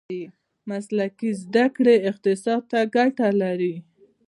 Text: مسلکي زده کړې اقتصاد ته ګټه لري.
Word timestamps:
مسلکي 0.69 1.29
زده 1.41 1.65
کړې 1.75 1.95
اقتصاد 2.09 2.61
ته 2.71 2.79
ګټه 2.95 3.27
لري. 3.41 3.75